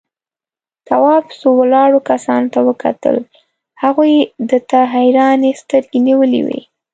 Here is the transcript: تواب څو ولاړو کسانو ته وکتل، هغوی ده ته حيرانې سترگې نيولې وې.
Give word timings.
تواب 0.87 1.23
څو 1.39 1.47
ولاړو 1.61 1.99
کسانو 2.09 2.51
ته 2.53 2.59
وکتل، 2.69 3.15
هغوی 3.83 4.13
ده 4.49 4.59
ته 4.69 4.79
حيرانې 4.93 5.51
سترگې 5.61 5.99
نيولې 6.07 6.41
وې. 6.47 6.61